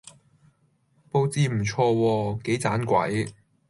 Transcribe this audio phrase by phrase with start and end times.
[1.11, 2.41] 佈置唔錯喎！
[2.41, 3.31] 幾盞鬼